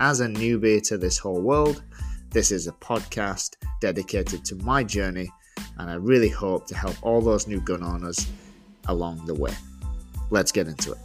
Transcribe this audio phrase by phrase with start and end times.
[0.00, 1.82] as a newbie to this whole world,
[2.30, 5.30] this is a podcast dedicated to my journey,
[5.78, 8.26] and I really hope to help all those new gun owners
[8.88, 9.52] along the way.
[10.30, 10.98] Let's get into it.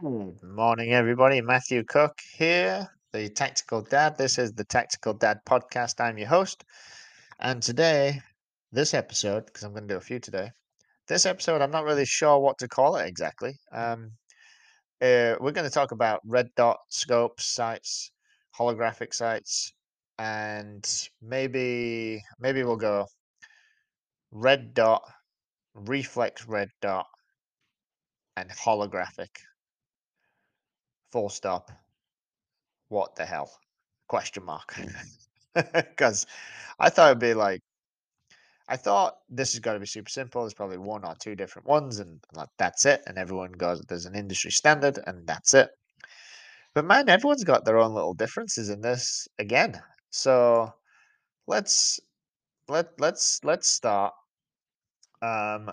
[0.00, 1.42] Good morning, everybody.
[1.42, 4.16] Matthew Cook here, the Tactical Dad.
[4.16, 6.00] This is the Tactical Dad podcast.
[6.00, 6.64] I'm your host.
[7.38, 8.22] And today,
[8.72, 10.52] this episode, because I'm going to do a few today,
[11.12, 13.58] this episode, I'm not really sure what to call it exactly.
[13.70, 14.12] Um,
[15.02, 18.10] uh, we're going to talk about red dot scopes, sights,
[18.58, 19.74] holographic sights,
[20.18, 20.88] and
[21.20, 23.06] maybe maybe we'll go
[24.30, 25.02] red dot,
[25.74, 27.06] reflex red dot,
[28.38, 29.36] and holographic.
[31.10, 31.70] Full stop.
[32.88, 33.50] What the hell?
[34.08, 34.74] Question mark.
[35.54, 36.26] Because
[36.78, 37.60] I thought it'd be like
[38.68, 40.42] I thought this is going to be super simple.
[40.42, 43.02] There's probably one or two different ones, and like, that's it.
[43.06, 45.70] And everyone goes, there's an industry standard, and that's it.
[46.74, 49.80] But man, everyone's got their own little differences in this again.
[50.10, 50.72] So
[51.46, 52.00] let's
[52.68, 54.14] let let's let's start.
[55.20, 55.70] Um,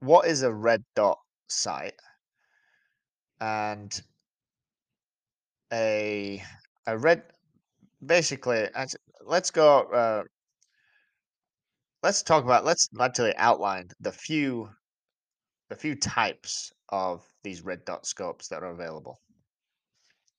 [0.00, 1.94] what is a red dot sight?
[3.40, 4.00] And
[5.72, 6.42] a
[6.86, 7.22] a red
[8.04, 8.68] basically
[9.24, 10.22] let's go uh,
[12.06, 14.68] let's talk about let's actually outline the few
[15.70, 19.18] the few types of these red dot scopes that are available.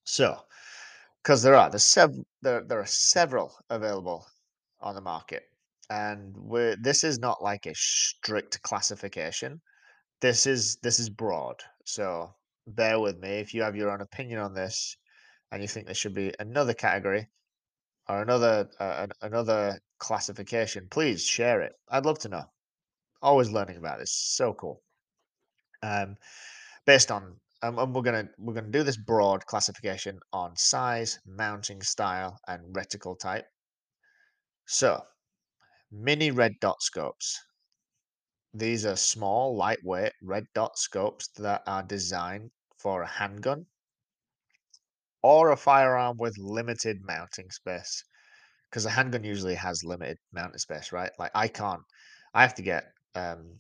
[0.06, 0.40] So,
[1.22, 4.26] because there are there's sev- there, there are several available
[4.80, 5.44] on the market,
[5.90, 9.60] and we're, this is not like a strict classification.
[10.22, 11.62] This is this is broad.
[11.84, 12.34] So
[12.66, 14.96] bear with me if you have your own opinion on this,
[15.52, 17.28] and you think there should be another category
[18.08, 21.74] or another uh, another classification, please share it.
[21.90, 22.44] I'd love to know.
[23.22, 24.14] Always learning about this.
[24.14, 24.82] So cool.
[25.82, 26.16] Um,
[26.86, 31.82] based on um, and we're gonna we're gonna do this broad classification on size, mounting
[31.82, 33.46] style, and reticle type.
[34.68, 35.04] So,
[35.92, 37.44] mini red dot scopes.
[38.54, 43.66] These are small, lightweight red dot scopes that are designed for a handgun
[45.24, 48.04] or a firearm with limited mounting space
[48.70, 51.12] because a handgun usually has limited mounting space, right?
[51.20, 51.82] Like I can't,
[52.34, 52.86] I have to get,
[53.16, 53.60] um,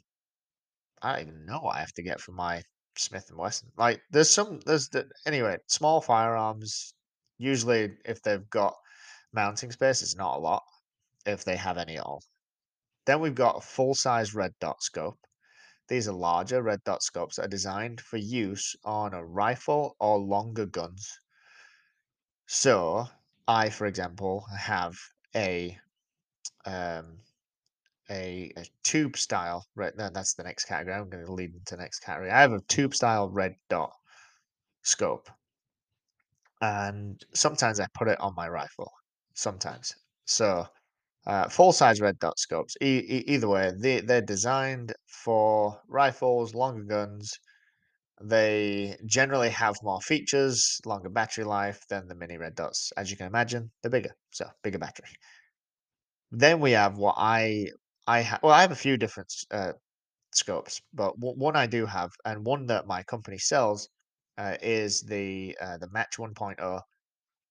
[1.01, 2.61] I don't even know what I have to get from my
[2.97, 3.69] Smith and Wesson.
[3.77, 6.93] Like there's some, there's the, anyway, small firearms
[7.37, 8.75] usually if they've got
[9.33, 10.63] mounting space, it's not a lot
[11.25, 12.23] if they have any at all.
[13.05, 15.19] Then we've got a full size red dot scope.
[15.87, 20.17] These are larger red dot scopes that are designed for use on a rifle or
[20.17, 21.17] longer guns.
[22.47, 23.07] So
[23.47, 24.97] I, for example, have
[25.35, 25.77] a
[26.65, 27.19] um,
[28.09, 29.97] a, a tube style red.
[29.97, 30.95] No, that's the next category.
[30.95, 32.31] I'm going to lead into the next category.
[32.31, 33.93] I have a tube style red dot
[34.83, 35.29] scope,
[36.61, 38.91] and sometimes I put it on my rifle.
[39.33, 40.67] Sometimes, so
[41.27, 42.75] uh, full size red dot scopes.
[42.81, 47.33] E- e- either way, they they're designed for rifles, longer guns,
[48.21, 52.91] they generally have more features, longer battery life than the mini red dots.
[52.97, 55.09] As you can imagine, they're bigger, so bigger battery.
[56.31, 57.67] Then we have what I
[58.07, 59.73] I ha- well, I have a few different uh,
[60.33, 63.89] scopes, but w- one I do have, and one that my company sells,
[64.37, 66.83] uh, is the uh, the Match 1.0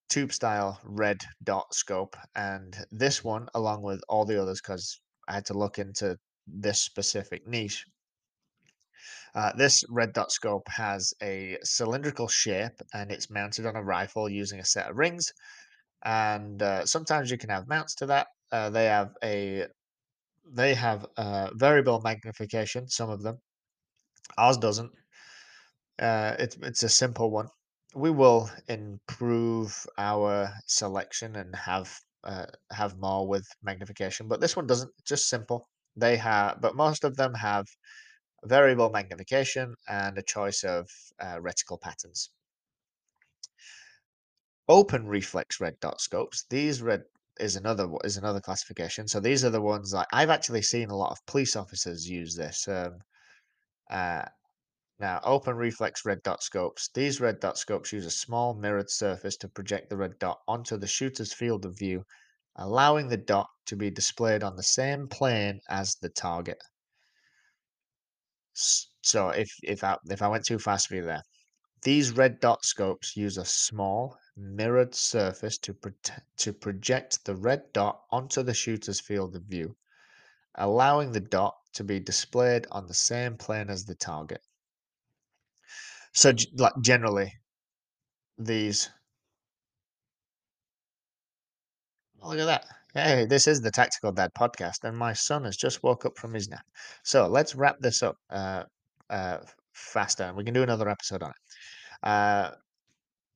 [0.08, 5.34] tube style red dot scope, and this one, along with all the others, because I
[5.34, 7.86] had to look into this specific niche,
[9.36, 14.28] uh, this red dot scope has a cylindrical shape and it's mounted on a rifle
[14.30, 15.32] using a set of rings.
[16.04, 18.28] And uh, sometimes you can have mounts to that.
[18.50, 19.66] Uh, they have a
[20.50, 21.06] they have
[21.54, 22.88] variable magnification.
[22.88, 23.38] Some of them,
[24.38, 24.92] ours doesn't.
[25.98, 27.48] Uh, it's it's a simple one.
[27.94, 34.66] We will improve our selection and have uh, have more with magnification, but this one
[34.66, 34.92] doesn't.
[35.04, 35.68] Just simple.
[35.96, 37.66] They have, but most of them have
[38.46, 40.88] variable magnification, and a choice of
[41.20, 42.30] uh, reticle patterns.
[44.68, 46.44] Open reflex red dot scopes.
[46.50, 47.02] These red
[47.38, 49.06] is another is another classification.
[49.08, 52.34] So these are the ones that I've actually seen a lot of police officers use
[52.34, 52.66] this.
[52.66, 52.98] Um,
[53.90, 54.24] uh,
[54.98, 56.88] Now, open reflex red dot scopes.
[56.94, 60.78] These red dot scopes use a small mirrored surface to project the red dot onto
[60.78, 62.06] the shooter's field of view,
[62.56, 66.62] allowing the dot to be displayed on the same plane as the target.
[69.02, 71.22] So if if I if I went too fast for you there,
[71.82, 75.76] these red dot scopes use a small mirrored surface to
[76.38, 79.76] to project the red dot onto the shooter's field of view,
[80.56, 84.42] allowing the dot to be displayed on the same plane as the target.
[86.12, 87.32] So like generally,
[88.38, 88.90] these.
[92.22, 92.66] Look at that.
[92.96, 96.32] Hey, this is the Tactical Dad podcast, and my son has just woke up from
[96.32, 96.64] his nap.
[97.04, 98.62] So let's wrap this up uh,
[99.10, 99.40] uh,
[99.74, 102.08] faster, and we can do another episode on it.
[102.08, 102.52] Uh,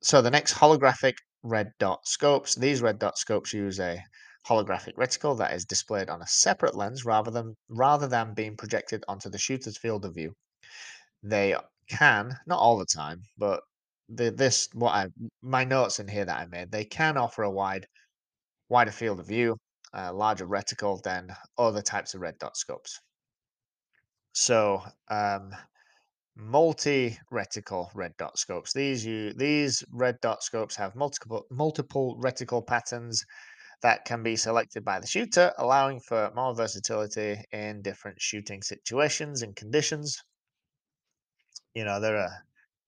[0.00, 1.12] so the next holographic
[1.42, 2.54] red dot scopes.
[2.54, 4.02] These red dot scopes use a
[4.48, 9.04] holographic reticle that is displayed on a separate lens rather than rather than being projected
[9.08, 10.32] onto the shooter's field of view.
[11.22, 11.54] They
[11.86, 13.60] can, not all the time, but
[14.08, 15.08] the, this what I
[15.42, 17.86] my notes in here that I made, they can offer a wide
[18.70, 19.56] wider field of view,
[19.92, 21.28] a larger reticle than
[21.58, 23.00] other types of red dot scopes.
[24.32, 25.50] So um,
[26.36, 28.72] multi-reticle red dot scopes.
[28.72, 33.24] These you these red dot scopes have multiple multiple reticle patterns
[33.82, 39.42] that can be selected by the shooter, allowing for more versatility in different shooting situations
[39.42, 40.22] and conditions.
[41.74, 42.44] You know, there are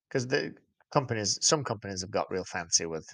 [0.07, 0.53] because the
[0.91, 3.07] companies, some companies have got real fancy with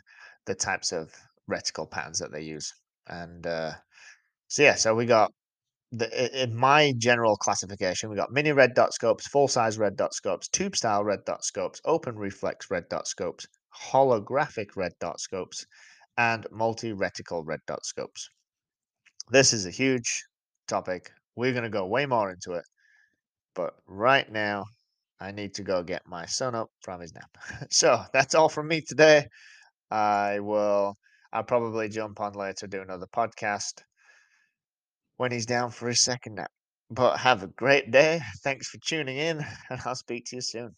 [0.46, 1.12] the types of
[1.50, 2.72] reticle patterns that they use.
[3.08, 3.74] And uh,
[4.48, 5.32] so yeah, so we got
[5.92, 10.14] the in my general classification, we got mini red dot scopes, full size red dot
[10.14, 13.48] scopes, tube style red dot scopes, open reflex red dot scopes,
[13.92, 15.66] holographic red dot scopes,
[16.18, 18.30] and multi reticle red dot scopes.
[19.32, 20.24] This is a huge
[20.68, 21.12] topic.
[21.36, 22.66] We're going to go way more into it.
[23.56, 24.66] But right now,
[25.20, 27.38] I need to go get my son up from his nap.
[27.72, 29.28] so that's all from me today.
[29.92, 30.98] I will,
[31.32, 33.84] I'll probably jump on later, do another podcast
[35.18, 36.52] when he's down for his second nap.
[36.90, 38.22] But have a great day.
[38.44, 40.76] Thanks for tuning in, and I'll speak to you soon.